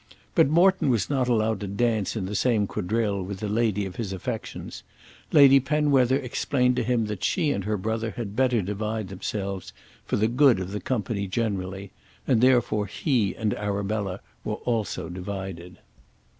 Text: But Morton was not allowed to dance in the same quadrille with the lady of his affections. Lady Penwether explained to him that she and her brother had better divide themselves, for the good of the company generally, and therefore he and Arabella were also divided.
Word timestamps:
But 0.33 0.49
Morton 0.49 0.89
was 0.89 1.11
not 1.11 1.27
allowed 1.27 1.59
to 1.59 1.67
dance 1.67 2.15
in 2.15 2.25
the 2.25 2.33
same 2.33 2.65
quadrille 2.65 3.21
with 3.21 3.37
the 3.37 3.47
lady 3.47 3.85
of 3.85 3.97
his 3.97 4.11
affections. 4.11 4.81
Lady 5.31 5.59
Penwether 5.59 6.17
explained 6.17 6.75
to 6.77 6.83
him 6.83 7.05
that 7.05 7.23
she 7.23 7.51
and 7.51 7.65
her 7.65 7.77
brother 7.77 8.09
had 8.09 8.35
better 8.35 8.63
divide 8.63 9.09
themselves, 9.09 9.73
for 10.03 10.15
the 10.15 10.27
good 10.27 10.59
of 10.59 10.71
the 10.71 10.81
company 10.81 11.27
generally, 11.27 11.91
and 12.25 12.41
therefore 12.41 12.87
he 12.87 13.35
and 13.35 13.53
Arabella 13.53 14.21
were 14.43 14.55
also 14.55 15.07
divided. 15.07 15.77